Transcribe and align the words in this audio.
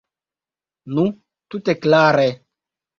Nu, 0.95 1.05
tute 1.53 1.79
klare. 1.87 2.29